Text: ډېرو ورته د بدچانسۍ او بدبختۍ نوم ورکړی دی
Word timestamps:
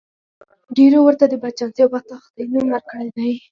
ډېرو 0.75 0.99
ورته 1.03 1.25
د 1.27 1.33
بدچانسۍ 1.41 1.79
او 1.83 1.89
بدبختۍ 1.93 2.45
نوم 2.53 2.67
ورکړی 2.71 3.09
دی 3.15 3.31